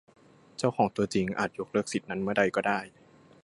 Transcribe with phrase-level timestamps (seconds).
[0.57, 2.79] เจ้าของตัวจริงอาจยกเลิกสิทธิ์นั้นเมื่อใดก็ได้